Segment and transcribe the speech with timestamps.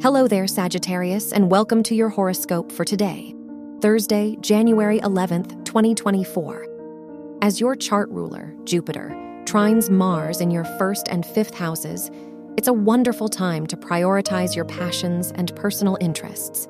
[0.00, 3.34] Hello there, Sagittarius, and welcome to your horoscope for today,
[3.80, 7.38] Thursday, January 11th, 2024.
[7.42, 9.08] As your chart ruler, Jupiter,
[9.42, 12.12] trines Mars in your first and fifth houses,
[12.56, 16.68] it's a wonderful time to prioritize your passions and personal interests.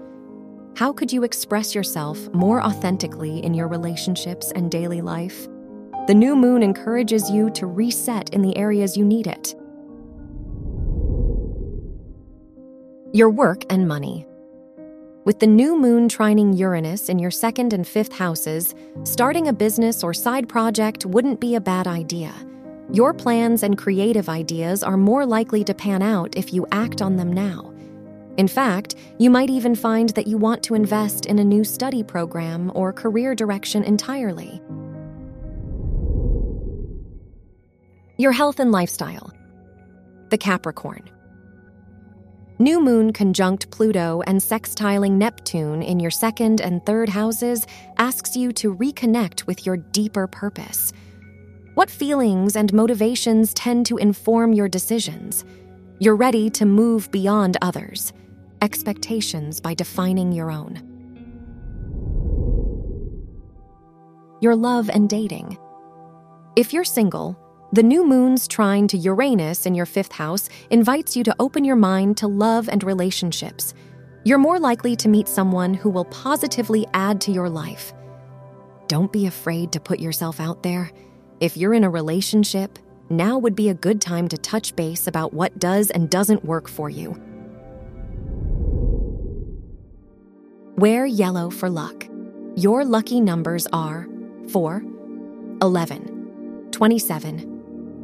[0.76, 5.46] How could you express yourself more authentically in your relationships and daily life?
[6.06, 9.54] The new moon encourages you to reset in the areas you need it.
[13.14, 14.26] Your work and money.
[15.24, 20.04] With the new moon trining Uranus in your second and fifth houses, starting a business
[20.04, 22.34] or side project wouldn't be a bad idea.
[22.92, 27.16] Your plans and creative ideas are more likely to pan out if you act on
[27.16, 27.72] them now.
[28.36, 32.02] In fact, you might even find that you want to invest in a new study
[32.02, 34.60] program or career direction entirely.
[38.18, 39.32] Your health and lifestyle.
[40.28, 41.08] The Capricorn.
[42.60, 47.64] New moon conjunct Pluto and sextiling Neptune in your second and third houses
[47.98, 50.92] asks you to reconnect with your deeper purpose.
[51.74, 55.44] What feelings and motivations tend to inform your decisions?
[56.00, 58.12] You're ready to move beyond others.
[58.60, 60.82] Expectations by defining your own.
[64.40, 65.56] Your love and dating.
[66.56, 67.38] If you're single,
[67.70, 71.76] the new moon's trine to Uranus in your fifth house invites you to open your
[71.76, 73.74] mind to love and relationships.
[74.24, 77.92] You're more likely to meet someone who will positively add to your life.
[78.86, 80.90] Don't be afraid to put yourself out there.
[81.40, 82.78] If you're in a relationship,
[83.10, 86.68] now would be a good time to touch base about what does and doesn't work
[86.68, 87.20] for you.
[90.76, 92.06] Wear yellow for luck.
[92.56, 94.08] Your lucky numbers are
[94.48, 94.82] 4,
[95.60, 97.57] 11, 27,